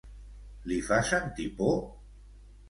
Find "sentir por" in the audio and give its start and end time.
1.09-1.77